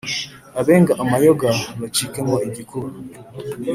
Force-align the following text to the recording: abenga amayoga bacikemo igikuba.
abenga 0.59 0.93
amayoga 1.03 1.49
bacikemo 1.79 2.35
igikuba. 2.47 2.89